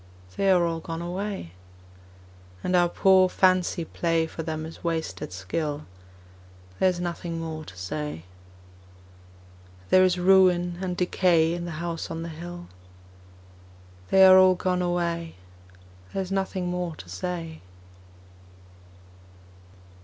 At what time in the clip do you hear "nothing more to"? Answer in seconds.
6.99-7.77, 16.31-17.07